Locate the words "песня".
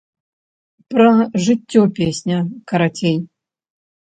1.99-2.37